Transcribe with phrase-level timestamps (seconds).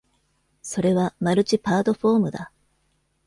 [0.63, 2.51] それはマルチパートフォームだ。